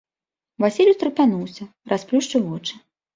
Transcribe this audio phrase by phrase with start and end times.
[0.63, 2.73] Васіль устрапянуўся, расплюшчыў вочы.